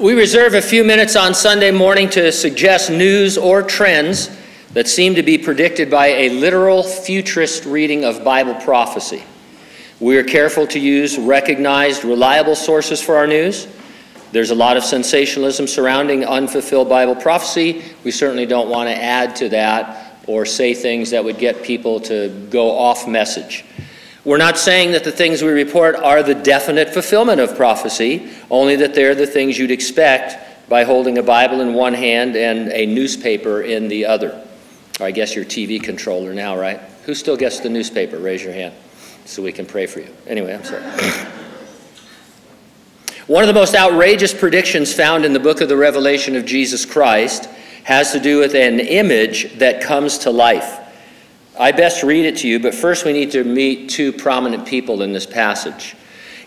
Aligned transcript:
We 0.00 0.12
reserve 0.12 0.52
a 0.52 0.60
few 0.60 0.84
minutes 0.84 1.16
on 1.16 1.32
Sunday 1.32 1.70
morning 1.70 2.10
to 2.10 2.30
suggest 2.30 2.90
news 2.90 3.38
or 3.38 3.62
trends 3.62 4.30
that 4.74 4.88
seem 4.88 5.14
to 5.14 5.22
be 5.22 5.38
predicted 5.38 5.90
by 5.90 6.08
a 6.08 6.28
literal 6.28 6.82
futurist 6.82 7.64
reading 7.64 8.04
of 8.04 8.22
Bible 8.22 8.56
prophecy. 8.56 9.24
We 9.98 10.18
are 10.18 10.22
careful 10.22 10.66
to 10.66 10.78
use 10.78 11.18
recognized, 11.18 12.04
reliable 12.04 12.56
sources 12.56 13.00
for 13.00 13.16
our 13.16 13.26
news. 13.26 13.68
There's 14.32 14.50
a 14.50 14.54
lot 14.54 14.76
of 14.76 14.84
sensationalism 14.84 15.66
surrounding 15.66 16.26
unfulfilled 16.26 16.90
Bible 16.90 17.16
prophecy. 17.16 17.82
We 18.04 18.10
certainly 18.10 18.44
don't 18.44 18.68
want 18.68 18.90
to 18.90 18.94
add 18.94 19.34
to 19.36 19.48
that 19.50 20.20
or 20.26 20.44
say 20.44 20.74
things 20.74 21.10
that 21.12 21.24
would 21.24 21.38
get 21.38 21.62
people 21.62 22.00
to 22.00 22.28
go 22.50 22.70
off 22.70 23.08
message. 23.08 23.64
We're 24.26 24.38
not 24.38 24.58
saying 24.58 24.90
that 24.90 25.04
the 25.04 25.12
things 25.12 25.40
we 25.40 25.50
report 25.50 25.94
are 25.94 26.20
the 26.20 26.34
definite 26.34 26.90
fulfillment 26.92 27.40
of 27.40 27.54
prophecy, 27.54 28.28
only 28.50 28.74
that 28.74 28.92
they're 28.92 29.14
the 29.14 29.24
things 29.24 29.56
you'd 29.56 29.70
expect 29.70 30.68
by 30.68 30.82
holding 30.82 31.16
a 31.18 31.22
Bible 31.22 31.60
in 31.60 31.74
one 31.74 31.94
hand 31.94 32.34
and 32.34 32.72
a 32.72 32.86
newspaper 32.86 33.62
in 33.62 33.86
the 33.86 34.04
other. 34.06 34.44
Or 34.98 35.06
I 35.06 35.12
guess 35.12 35.36
your 35.36 35.44
TV 35.44 35.80
controller 35.80 36.34
now, 36.34 36.58
right? 36.58 36.80
Who 37.04 37.14
still 37.14 37.36
gets 37.36 37.60
the 37.60 37.68
newspaper? 37.68 38.18
Raise 38.18 38.42
your 38.42 38.52
hand 38.52 38.74
so 39.26 39.44
we 39.44 39.52
can 39.52 39.64
pray 39.64 39.86
for 39.86 40.00
you. 40.00 40.12
Anyway, 40.26 40.52
I'm 40.52 40.64
sorry. 40.64 40.82
One 43.28 43.44
of 43.44 43.48
the 43.48 43.54
most 43.54 43.76
outrageous 43.76 44.34
predictions 44.34 44.92
found 44.92 45.24
in 45.24 45.34
the 45.34 45.40
book 45.40 45.60
of 45.60 45.68
the 45.68 45.76
Revelation 45.76 46.34
of 46.34 46.44
Jesus 46.44 46.84
Christ 46.84 47.48
has 47.84 48.10
to 48.10 48.18
do 48.18 48.40
with 48.40 48.56
an 48.56 48.80
image 48.80 49.56
that 49.58 49.80
comes 49.80 50.18
to 50.18 50.32
life. 50.32 50.80
I 51.58 51.72
best 51.72 52.02
read 52.02 52.26
it 52.26 52.36
to 52.38 52.48
you, 52.48 52.60
but 52.60 52.74
first 52.74 53.06
we 53.06 53.14
need 53.14 53.30
to 53.30 53.42
meet 53.42 53.88
two 53.88 54.12
prominent 54.12 54.66
people 54.66 55.00
in 55.00 55.12
this 55.12 55.24
passage. 55.24 55.96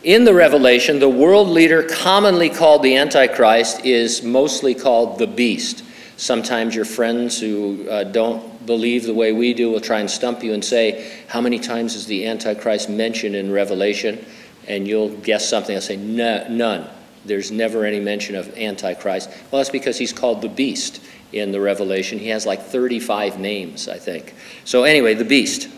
In 0.04 0.24
the 0.24 0.34
Revelation, 0.34 1.00
the 1.00 1.10
world 1.10 1.50
leader 1.50 1.84
commonly 1.84 2.50
called 2.50 2.84
the 2.84 2.96
Antichrist 2.96 3.86
is 3.86 4.22
mostly 4.22 4.76
called 4.76 5.18
the 5.18 5.28
beast. 5.28 5.84
Sometimes 6.18 6.76
your 6.76 6.86
friends 6.86 7.40
who 7.40 7.88
uh, 7.90 8.04
don't 8.04 8.66
believe 8.66 9.04
the 9.04 9.14
way 9.14 9.34
we 9.34 9.54
do 9.54 9.72
will 9.72 9.82
try 9.82 10.00
and 10.00 10.10
stump 10.10 10.44
you 10.44 10.54
and 10.54 10.64
say, 10.64 11.12
How 11.28 11.42
many 11.42 11.58
times 11.60 11.96
is 11.96 12.06
the 12.06 12.28
Antichrist 12.28 12.90
mentioned 12.90 13.36
in 13.36 13.52
Revelation? 13.52 14.24
And 14.68 14.88
you'll 14.88 15.10
guess 15.18 15.50
something. 15.50 15.76
I'll 15.76 15.82
say, 15.82 15.98
None. 15.98 16.88
There's 17.26 17.52
never 17.52 17.84
any 17.84 18.00
mention 18.00 18.36
of 18.36 18.56
Antichrist. 18.58 19.30
Well, 19.52 19.60
that's 19.60 19.70
because 19.70 19.98
he's 19.98 20.14
called 20.14 20.42
the 20.42 20.50
beast 20.50 21.02
in 21.32 21.52
the 21.52 21.62
Revelation. 21.62 22.20
He 22.20 22.30
has 22.30 22.46
like 22.46 22.62
35 22.62 23.40
names, 23.40 23.88
I 23.88 23.98
think. 23.98 24.34
So, 24.66 24.84
anyway, 24.84 25.14
the 25.14 25.26
beast. 25.26 25.70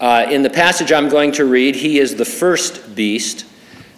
Uh, 0.00 0.26
in 0.28 0.42
the 0.42 0.50
passage 0.50 0.92
I'm 0.92 1.08
going 1.08 1.32
to 1.32 1.44
read, 1.44 1.76
he 1.76 1.98
is 1.98 2.16
the 2.16 2.24
first 2.24 2.94
beast. 2.94 3.46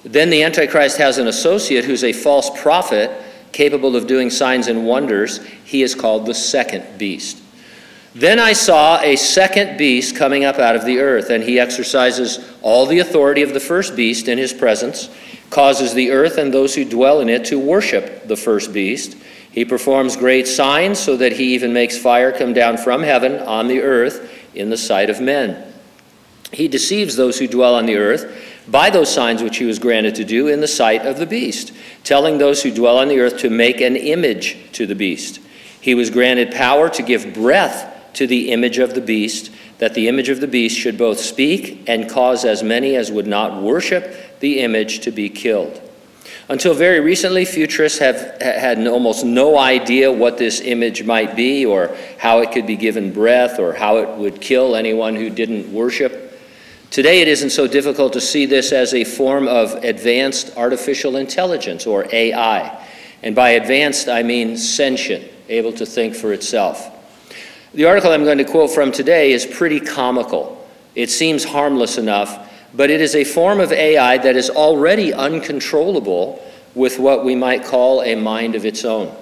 Then 0.05 0.31
the 0.31 0.43
Antichrist 0.43 0.99
has 0.99 1.19
an 1.19 1.27
associate 1.27 1.85
who's 1.85 2.05
a 2.05 2.13
false 2.13 2.51
prophet 2.61 3.11
capable 3.53 3.97
of 3.97 4.07
doing 4.07 4.31
signs 4.31 4.69
and 4.69 4.87
wonders. 4.87 5.45
He 5.65 5.83
is 5.83 5.95
called 5.95 6.27
the 6.27 6.35
second 6.35 6.99
beast. 6.99 7.43
Then 8.19 8.39
I 8.39 8.55
saw 8.55 9.01
a 9.01 9.17
second 9.17 9.77
beast 9.77 10.17
coming 10.17 10.45
up 10.45 10.59
out 10.59 10.75
of 10.75 10.85
the 10.85 11.01
earth, 11.01 11.31
and 11.31 11.45
he 11.45 11.61
exercises 11.61 12.39
all 12.63 12.87
the 12.87 13.01
authority 13.01 13.43
of 13.43 13.53
the 13.53 13.61
first 13.61 13.95
beast 13.95 14.27
in 14.27 14.39
his 14.39 14.53
presence, 14.53 15.11
causes 15.51 15.95
the 15.95 16.11
earth 16.11 16.39
and 16.39 16.53
those 16.53 16.75
who 16.75 16.85
dwell 16.85 17.21
in 17.21 17.29
it 17.29 17.45
to 17.47 17.59
worship 17.59 18.27
the 18.27 18.37
first 18.37 18.73
beast 18.73 19.17
he 19.57 19.65
performs 19.65 20.19
great 20.19 20.47
signs 20.47 20.99
so 20.99 21.17
that 21.17 21.33
he 21.33 21.55
even 21.55 21.73
makes 21.73 21.97
fire 21.97 22.31
come 22.31 22.53
down 22.53 22.77
from 22.77 23.03
heaven 23.03 23.39
on 23.39 23.69
the 23.69 23.81
earth 23.81 24.31
in 24.55 24.69
the 24.69 24.77
sight 24.77 25.09
of 25.09 25.19
men. 25.19 25.73
He 26.53 26.69
deceives 26.69 27.17
those 27.17 27.39
who 27.39 27.49
dwell 27.49 27.75
on 27.75 27.87
the 27.87 27.97
earth 27.97 28.39
by 28.69 28.91
those 28.91 29.11
signs 29.11 29.43
which 29.43 29.57
he 29.57 29.65
was 29.65 29.79
granted 29.79 30.15
to 30.17 30.25
do 30.25 30.49
in 30.49 30.61
the 30.61 30.69
sight 30.69 31.07
of 31.07 31.17
the 31.17 31.25
beast, 31.25 31.73
telling 32.05 32.37
those 32.37 32.63
who 32.63 32.71
dwell 32.71 32.99
on 32.99 33.09
the 33.09 33.19
earth 33.19 33.39
to 33.39 33.49
make 33.49 33.81
an 33.81 33.97
image 33.97 34.59
to 34.73 34.87
the 34.87 34.95
beast. 34.95 35.41
He 35.81 35.95
was 35.95 36.11
granted 36.11 36.53
power 36.53 36.91
to 36.91 37.03
give 37.03 37.33
breath 37.33 37.96
to 38.17 38.27
the 38.27 38.51
image 38.51 38.79
of 38.79 38.95
the 38.95 39.01
beast, 39.01 39.51
that 39.79 39.93
the 39.93 40.09
image 40.09 40.31
of 40.31 40.41
the 40.41 40.47
beast 40.47 40.77
should 40.77 40.97
both 40.97 41.21
speak 41.21 41.85
and 41.87 42.09
cause 42.09 42.47
as 42.47 42.63
many 42.63 42.97
as 42.97 43.13
would 43.13 43.27
not 43.27 43.63
worship 43.63 44.41
the 44.41 44.61
image 44.61 45.01
to 45.01 45.11
be 45.11 45.29
killed. 45.29 45.83
Until 46.49 46.73
very 46.73 47.01
recently, 47.01 47.45
futurists 47.45 47.99
have 47.99 48.41
had 48.41 48.87
almost 48.87 49.25
no 49.25 49.59
idea 49.59 50.11
what 50.11 50.39
this 50.39 50.61
image 50.61 51.05
might 51.05 51.37
be, 51.37 51.67
or 51.67 51.95
how 52.19 52.39
it 52.39 52.53
could 52.53 52.67
be 52.67 52.77
given 52.77 53.13
breath, 53.13 53.59
or 53.59 53.75
how 53.75 53.99
it 53.99 54.09
would 54.17 54.41
kill 54.41 54.77
anyone 54.77 55.15
who 55.15 55.29
didn't 55.29 55.71
worship. 55.71 56.39
Today, 56.91 57.21
it 57.21 57.29
isn't 57.29 57.51
so 57.51 57.67
difficult 57.67 58.15
to 58.15 58.21
see 58.21 58.47
this 58.47 58.73
as 58.73 58.95
a 58.95 59.05
form 59.05 59.47
of 59.47 59.75
advanced 59.85 60.57
artificial 60.57 61.17
intelligence, 61.17 61.87
or 61.87 62.07
AI. 62.13 62.83
And 63.23 63.35
by 63.35 63.51
advanced, 63.51 64.09
I 64.09 64.23
mean 64.23 64.57
sentient, 64.57 65.31
able 65.49 65.73
to 65.75 65.85
think 65.85 66.15
for 66.15 66.33
itself. 66.33 66.96
The 67.75 67.85
article 67.85 68.13
I'm 68.13 68.25
going 68.25 68.39
to 68.39 68.45
quote 68.45 68.71
from 68.71 68.93
today 68.93 69.33
is 69.33 69.45
pretty 69.45 69.81
comical. 69.81 70.67
It 70.95 71.11
seems 71.11 71.45
harmless 71.45 71.99
enough, 71.99 72.51
but 72.75 72.91
it 72.91 73.01
is 73.01 73.15
a 73.15 73.25
form 73.25 73.61
of 73.61 73.73
AI 73.73 74.19
that 74.19 74.37
is 74.37 74.49
already 74.51 75.13
uncontrollable 75.13 76.43
with 76.75 76.99
what 76.99 77.25
we 77.25 77.35
might 77.35 77.65
call 77.65 78.03
a 78.03 78.15
mind 78.15 78.55
of 78.55 78.65
its 78.65 78.85
own. 78.85 79.15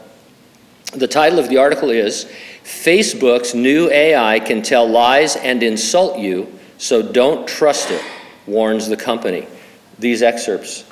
The 0.92 1.08
title 1.08 1.38
of 1.38 1.48
the 1.48 1.56
article 1.56 1.90
is 1.90 2.30
Facebook's 2.62 3.54
New 3.54 3.90
AI 3.90 4.38
Can 4.40 4.62
Tell 4.62 4.88
Lies 4.88 5.36
and 5.36 5.62
Insult 5.62 6.18
You, 6.18 6.58
so 6.78 7.02
Don't 7.02 7.48
Trust 7.48 7.90
It, 7.90 8.02
warns 8.46 8.88
the 8.88 8.96
company. 8.96 9.46
These 9.98 10.22
excerpts. 10.22 10.84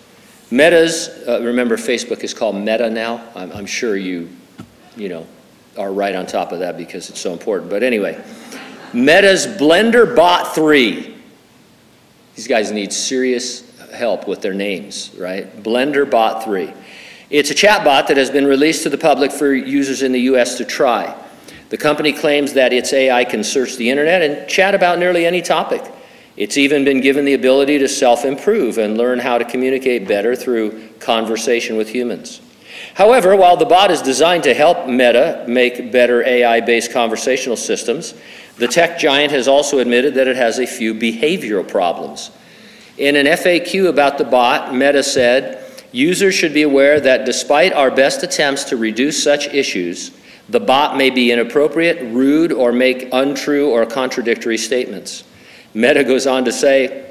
Meta's, 0.51 1.09
uh, 1.27 1.41
remember 1.43 1.77
Facebook 1.77 2.25
is 2.25 2.35
called 2.35 2.57
Meta 2.57 2.91
now? 2.91 3.25
I'm, 3.35 3.53
I'm 3.53 3.67
sure 3.67 3.97
you, 3.97 4.29
you 4.97 5.09
know, 5.09 5.27
are 5.79 5.93
right 5.93 6.15
on 6.15 6.27
top 6.27 6.53
of 6.53 6.61
that 6.61 6.77
because 6.77 7.11
it's 7.11 7.21
so 7.21 7.33
important. 7.33 7.71
But 7.71 7.83
anyway, 7.83 8.23
Meta's 8.93 9.47
Blender 9.47 10.15
Bot 10.15 10.55
3 10.55 11.13
these 12.35 12.49
guys 12.49 12.73
need 12.73 12.93
serious 12.93 13.69
help 13.91 14.27
with 14.27 14.41
their 14.41 14.55
names, 14.55 15.15
right? 15.19 15.63
Blender 15.63 16.11
Bot 16.11 16.45
3. 16.45 16.73
It's 17.31 17.51
a 17.51 17.55
chatbot 17.55 18.07
that 18.09 18.17
has 18.17 18.31
been 18.31 18.47
released 18.47 18.83
to 18.85 18.91
the 18.91 18.99
public 18.99 19.31
for 19.33 19.53
users 19.53 20.03
in 20.03 20.13
the 20.13 20.21
US 20.21 20.57
to 20.59 20.65
try. 20.65 21.19
The 21.69 21.77
company 21.77 22.13
claims 22.13 22.53
that 22.55 22.73
its 22.73 22.93
AI 22.93 23.25
can 23.25 23.45
search 23.45 23.77
the 23.77 23.89
internet 23.89 24.23
and 24.23 24.49
chat 24.49 24.75
about 24.75 24.99
nearly 24.99 25.27
any 25.27 25.43
topic. 25.43 25.83
It's 26.37 26.57
even 26.57 26.85
been 26.85 27.01
given 27.01 27.25
the 27.27 27.35
ability 27.35 27.79
to 27.79 27.89
self 27.89 28.25
improve 28.25 28.79
and 28.79 28.97
learn 28.97 29.19
how 29.19 29.37
to 29.37 29.45
communicate 29.45 30.09
better 30.09 30.35
through 30.35 30.89
conversation 31.01 31.77
with 31.77 31.91
humans. 31.91 32.41
However, 32.95 33.35
while 33.37 33.57
the 33.57 33.65
bot 33.65 33.91
is 33.91 34.03
designed 34.03 34.45
to 34.45 34.55
help 34.55 34.87
Meta 34.87 35.45
make 35.49 35.91
better 35.91 36.27
AI 36.27 36.61
based 36.61 36.93
conversational 36.93 37.57
systems, 37.57 38.15
the 38.57 38.69
tech 38.69 38.99
giant 38.99 39.33
has 39.33 39.49
also 39.49 39.79
admitted 39.79 40.15
that 40.15 40.29
it 40.29 40.37
has 40.37 40.59
a 40.59 40.67
few 40.67 40.95
behavioral 40.95 41.67
problems. 41.67 42.31
In 42.99 43.17
an 43.17 43.27
FAQ 43.27 43.89
about 43.89 44.19
the 44.19 44.25
bot, 44.25 44.75
Meta 44.75 45.03
said, 45.03 45.59
Users 45.93 46.35
should 46.35 46.55
be 46.55 46.63
aware 46.63 47.01
that 47.01 47.27
despite 47.27 47.73
our 47.73 47.91
best 47.91 48.23
attempts 48.23 48.65
to 48.65 48.77
reduce 48.77 49.23
such 49.23 49.47
issues, 49.49 50.11
the 50.49 50.61
bot 50.61 50.97
may 50.97 51.11
be 51.11 51.31
inappropriate, 51.31 52.03
rude, 52.13 52.53
or 52.53 52.73
make 52.73 53.09
untrue 53.13 53.71
or 53.71 53.87
contradictory 53.87 54.59
statements. 54.59 55.25
Meta 55.75 56.05
goes 56.05 56.27
on 56.27 56.45
to 56.45 56.53
say, 56.53 57.11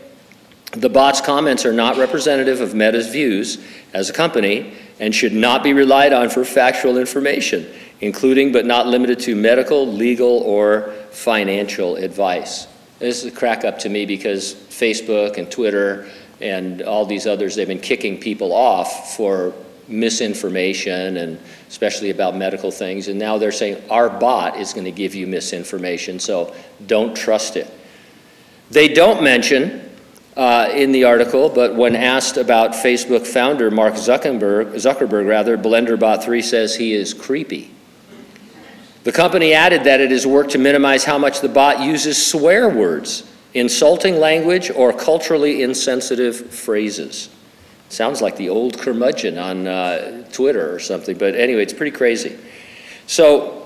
the 0.72 0.90
bot's 0.90 1.22
comments 1.22 1.66
are 1.66 1.74
not 1.74 1.98
representative 1.98 2.62
of 2.62 2.74
Meta's 2.74 3.10
views 3.10 3.58
as 3.94 4.10
a 4.10 4.14
company 4.14 4.74
and 5.02 5.14
should 5.14 5.34
not 5.34 5.64
be 5.64 5.74
relied 5.74 6.14
on 6.14 6.30
for 6.30 6.46
factual 6.46 6.98
information 6.98 7.68
including 8.02 8.52
but 8.52 8.66
not 8.66 8.88
limited 8.88 9.20
to 9.20 9.36
medical, 9.36 9.88
legal, 9.88 10.40
or 10.40 10.92
financial 11.12 11.96
advice. 11.96 12.68
This 13.00 13.24
is 13.24 13.32
a 13.32 13.36
crack 13.36 13.64
up 13.64 13.80
to 13.80 13.90
me 13.90 14.06
because 14.06 14.54
Facebook 14.54 15.38
and 15.38 15.50
Twitter 15.50 16.10
and 16.42 16.82
all 16.82 17.06
these 17.06 17.28
others, 17.28 17.56
they've 17.56 17.68
been 17.68 17.80
kicking 17.80 18.20
people 18.20 18.52
off 18.52 19.16
for 19.16 19.54
misinformation 19.88 21.18
and 21.18 21.40
especially 21.68 22.10
about 22.10 22.36
medical 22.36 22.72
things. 22.72 23.08
And 23.08 23.20
now 23.20 23.38
they're 23.38 23.52
saying 23.52 23.82
our 23.90 24.10
bot 24.10 24.58
is 24.58 24.74
going 24.74 24.86
to 24.86 24.92
give 24.92 25.14
you 25.14 25.28
misinformation, 25.28 26.20
so 26.20 26.56
don't 26.88 27.16
trust 27.16 27.56
it. 27.56 27.72
They 28.72 28.88
don't 28.88 29.24
mention 29.24 29.91
uh, 30.36 30.70
in 30.74 30.92
the 30.92 31.04
article, 31.04 31.50
but 31.50 31.76
when 31.76 31.96
asked 31.96 32.38
about 32.38 32.72
Facebook 32.72 33.28
founder 33.28 33.70
Mark 33.70 33.96
Zuckerberg, 33.96 34.74
Zuckerberg 34.76 35.28
rather, 35.28 35.58
BlenderBot 35.58 36.24
3 36.24 36.42
says 36.42 36.76
he 36.76 36.94
is 36.94 37.14
creepy. 37.14 37.72
The 39.04 39.12
company 39.12 39.54
added 39.54 39.84
that 39.86 40.00
it 40.00 40.12
has 40.12 40.28
worked 40.28 40.52
to 40.52 40.58
minimize 40.58 41.04
how 41.04 41.18
much 41.18 41.42
the 41.42 41.50
bot 41.50 41.82
uses 41.82 42.24
swear 42.24 42.70
words, 42.70 43.30
insulting 43.54 44.20
language, 44.20 44.70
or 44.70 44.94
culturally 44.94 45.64
insensitive 45.64 46.52
phrases. 46.52 47.30
Sounds 47.90 48.22
like 48.22 48.38
the 48.38 48.48
old 48.48 48.78
curmudgeon 48.78 49.38
on 49.38 49.68
uh, 49.68 50.24
Twitter 50.32 50.74
or 50.74 50.80
something, 50.80 51.18
but 51.18 51.36
anyway, 51.36 51.64
it's 51.64 51.74
pretty 51.74 51.96
crazy. 51.96 52.38
So, 53.08 53.58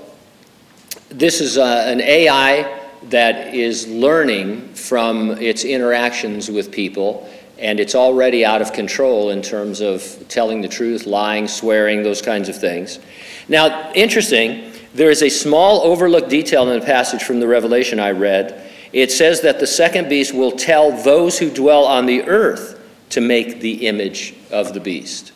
this 1.10 1.42
is 1.42 1.58
uh, 1.58 1.84
an 1.86 2.02
AI 2.02 2.85
that 3.04 3.54
is 3.54 3.88
learning 3.88 4.74
from 4.74 5.32
its 5.32 5.64
interactions 5.64 6.50
with 6.50 6.72
people 6.72 7.30
and 7.58 7.80
it's 7.80 7.96
already 7.96 8.44
out 8.44 8.62
of 8.62 8.74
control 8.74 9.30
in 9.30 9.42
terms 9.42 9.80
of 9.80 10.26
telling 10.28 10.62
the 10.62 10.68
truth, 10.68 11.06
lying, 11.06 11.48
swearing, 11.48 12.04
those 12.04 12.22
kinds 12.22 12.50
of 12.50 12.58
things. 12.58 13.00
Now, 13.48 13.92
interesting, 13.94 14.74
there 14.94 15.10
is 15.10 15.24
a 15.24 15.30
small 15.30 15.82
overlooked 15.82 16.30
detail 16.30 16.70
in 16.70 16.80
the 16.80 16.86
passage 16.86 17.24
from 17.24 17.40
the 17.40 17.48
Revelation 17.48 18.00
I 18.00 18.12
read. 18.12 18.70
It 18.92 19.12
says 19.12 19.42
that 19.42 19.60
the 19.60 19.68
second 19.68 20.10
beast 20.10 20.34
will 20.34 20.52
tell 20.52 20.92
those 21.04 21.40
who 21.40 21.50
dwell 21.50 21.86
on 21.86 22.06
the 22.06 22.24
earth 22.24 22.82
to 23.12 23.22
make 23.22 23.62
the 23.62 23.88
image 23.88 24.36
of 24.52 24.74
the 24.74 24.80
beast. 24.80 25.32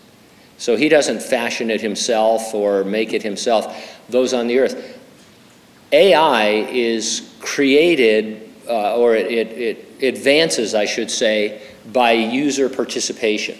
So 0.57 0.75
he 0.75 0.89
doesn't 0.89 1.21
fashion 1.21 1.71
it 1.71 1.79
himself 1.79 2.53
or 2.53 2.83
make 2.83 3.13
it 3.13 3.23
himself, 3.23 3.97
those 4.09 4.33
on 4.33 4.47
the 4.47 4.59
earth. 4.59 4.98
AI 5.91 6.67
is 6.69 7.33
created, 7.39 8.49
uh, 8.67 8.97
or 8.97 9.15
it, 9.15 9.31
it, 9.31 9.85
it 9.99 10.15
advances, 10.15 10.75
I 10.75 10.85
should 10.85 11.09
say, 11.09 11.61
by 11.91 12.11
user 12.11 12.69
participation. 12.69 13.57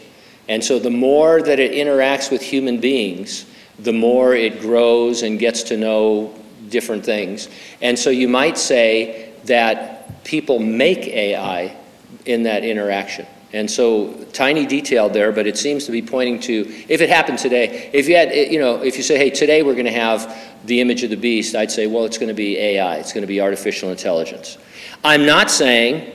And 0.48 0.64
so 0.64 0.80
the 0.80 0.90
more 0.90 1.42
that 1.42 1.60
it 1.60 1.72
interacts 1.72 2.32
with 2.32 2.42
human 2.42 2.80
beings, 2.80 3.46
the 3.80 3.94
more 3.94 4.36
it 4.36 4.60
grows 4.60 5.24
and 5.24 5.40
gets 5.40 5.64
to 5.64 5.78
know 5.78 6.34
different 6.70 7.06
things. 7.06 7.50
And 7.82 7.98
so 7.98 8.10
you 8.10 8.28
might 8.28 8.58
say 8.58 9.34
that 9.46 10.24
people 10.24 10.60
make 10.60 11.08
AI 11.08 11.76
in 12.26 12.44
that 12.44 12.64
interaction. 12.64 13.26
And 13.52 13.70
so 13.70 14.14
tiny 14.32 14.66
detail 14.66 15.10
there, 15.10 15.32
but 15.32 15.48
it 15.48 15.58
seems 15.58 15.86
to 15.86 15.92
be 15.92 16.02
pointing 16.02 16.40
to 16.42 16.72
if 16.88 17.02
it 17.02 17.10
happened 17.10 17.40
today, 17.40 17.90
if 17.94 18.08
you 18.08 18.16
had, 18.16 18.32
you 18.32 18.60
know, 18.60 18.84
if 18.84 18.96
you 18.96 19.04
say, 19.04 19.18
hey, 19.18 19.32
today 19.32 19.64
we're 19.64 19.74
going 19.74 19.86
to 19.86 19.92
have 19.92 20.38
the 20.66 20.82
image 20.82 21.04
of 21.04 21.10
the 21.10 21.18
beast, 21.18 21.56
I'd 21.56 21.72
say, 21.72 21.88
well, 21.88 22.06
it's 22.06 22.18
going 22.18 22.28
to 22.28 22.36
be 22.36 22.58
AI, 22.58 22.98
it's 22.98 23.12
going 23.12 23.24
to 23.24 23.28
be 23.28 23.42
artificial 23.42 23.90
intelligence. 23.90 24.58
I'm 25.04 25.26
not 25.26 25.50
saying 25.50 26.12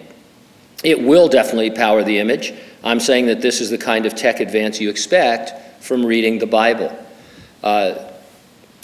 it 0.84 1.00
will 1.00 1.28
definitely 1.28 1.70
power 1.70 2.04
the 2.04 2.18
image. 2.18 2.52
I'm 2.84 3.00
saying 3.00 3.26
that 3.26 3.40
this 3.40 3.60
is 3.60 3.70
the 3.70 3.78
kind 3.78 4.06
of 4.06 4.14
tech 4.14 4.40
advance 4.40 4.80
you 4.80 4.90
expect 4.90 5.82
from 5.82 6.04
reading 6.04 6.38
the 6.38 6.46
Bible. 6.46 6.96
Uh, 7.62 8.10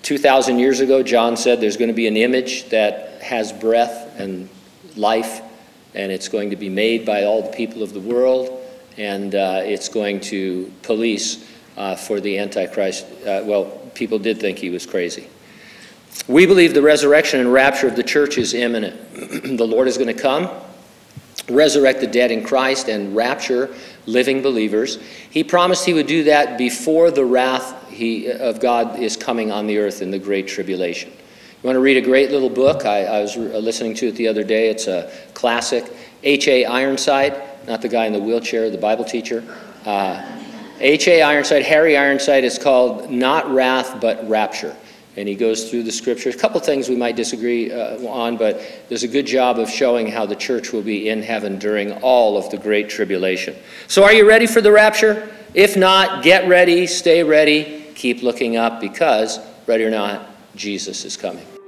2,000 0.02 0.58
years 0.58 0.80
ago, 0.80 1.02
John 1.02 1.36
said 1.36 1.60
there's 1.60 1.76
going 1.76 1.88
to 1.88 1.94
be 1.94 2.06
an 2.06 2.16
image 2.16 2.68
that 2.70 3.22
has 3.22 3.52
breath 3.52 4.18
and 4.18 4.48
life, 4.96 5.42
and 5.94 6.12
it's 6.12 6.28
going 6.28 6.50
to 6.50 6.56
be 6.56 6.68
made 6.68 7.04
by 7.04 7.24
all 7.24 7.42
the 7.42 7.50
people 7.50 7.82
of 7.82 7.92
the 7.92 8.00
world, 8.00 8.64
and 8.96 9.34
uh, 9.34 9.60
it's 9.62 9.88
going 9.88 10.20
to 10.20 10.72
police 10.82 11.48
uh, 11.76 11.96
for 11.96 12.20
the 12.20 12.38
Antichrist. 12.38 13.06
Uh, 13.26 13.42
well, 13.44 13.64
people 13.94 14.18
did 14.18 14.38
think 14.38 14.58
he 14.58 14.70
was 14.70 14.86
crazy. 14.86 15.28
We 16.28 16.46
believe 16.46 16.74
the 16.74 16.82
resurrection 16.82 17.40
and 17.40 17.52
rapture 17.52 17.86
of 17.86 17.96
the 17.96 18.02
church 18.02 18.38
is 18.38 18.54
imminent. 18.54 18.98
the 19.58 19.66
Lord 19.66 19.88
is 19.88 19.96
going 19.96 20.14
to 20.14 20.20
come 20.20 20.50
resurrect 21.50 22.00
the 22.00 22.06
dead 22.06 22.30
in 22.30 22.44
Christ 22.44 22.88
and 22.88 23.14
rapture 23.14 23.74
living 24.06 24.42
believers. 24.42 24.98
He 25.30 25.44
promised 25.44 25.84
he 25.84 25.94
would 25.94 26.06
do 26.06 26.24
that 26.24 26.58
before 26.58 27.10
the 27.10 27.24
wrath 27.24 27.88
he, 27.90 28.30
of 28.30 28.60
God 28.60 28.98
is 28.98 29.16
coming 29.16 29.50
on 29.50 29.66
the 29.66 29.78
earth 29.78 30.02
in 30.02 30.10
the 30.10 30.18
Great 30.18 30.48
Tribulation. 30.48 31.12
You 31.62 31.66
want 31.66 31.76
to 31.76 31.80
read 31.80 31.98
a 31.98 32.00
great 32.00 32.30
little 32.30 32.48
book? 32.48 32.86
I, 32.86 33.04
I 33.04 33.20
was 33.20 33.36
listening 33.36 33.94
to 33.96 34.08
it 34.08 34.16
the 34.16 34.28
other 34.28 34.42
day. 34.42 34.70
It's 34.70 34.86
a 34.86 35.12
classic. 35.34 35.84
H.A. 36.22 36.64
Ironside, 36.64 37.66
not 37.66 37.82
the 37.82 37.88
guy 37.88 38.06
in 38.06 38.14
the 38.14 38.18
wheelchair, 38.18 38.70
the 38.70 38.78
Bible 38.78 39.04
teacher. 39.04 39.44
H.A. 39.84 41.20
Uh, 41.20 41.28
Ironside, 41.28 41.62
Harry 41.64 41.98
Ironside, 41.98 42.44
is 42.44 42.58
called 42.58 43.10
Not 43.10 43.50
Wrath, 43.50 44.00
but 44.00 44.26
Rapture 44.26 44.74
and 45.16 45.28
he 45.28 45.34
goes 45.34 45.68
through 45.68 45.82
the 45.82 45.92
scriptures. 45.92 46.34
A 46.34 46.38
couple 46.38 46.60
things 46.60 46.88
we 46.88 46.96
might 46.96 47.16
disagree 47.16 47.70
uh, 47.70 47.98
on, 48.06 48.36
but 48.36 48.62
there's 48.88 49.02
a 49.02 49.08
good 49.08 49.26
job 49.26 49.58
of 49.58 49.68
showing 49.68 50.06
how 50.06 50.24
the 50.24 50.36
church 50.36 50.72
will 50.72 50.82
be 50.82 51.08
in 51.08 51.20
heaven 51.20 51.58
during 51.58 51.92
all 51.94 52.38
of 52.38 52.48
the 52.50 52.56
great 52.56 52.88
tribulation. 52.88 53.54
So, 53.86 54.04
are 54.04 54.12
you 54.12 54.26
ready 54.26 54.46
for 54.46 54.60
the 54.60 54.72
rapture? 54.72 55.28
If 55.52 55.76
not, 55.76 56.22
get 56.22 56.48
ready, 56.48 56.86
stay 56.86 57.24
ready, 57.24 57.84
keep 57.94 58.22
looking 58.22 58.56
up 58.56 58.80
because, 58.80 59.40
ready 59.66 59.84
or 59.84 59.90
not, 59.90 60.26
Jesus 60.54 61.04
is 61.04 61.16
coming. 61.16 61.59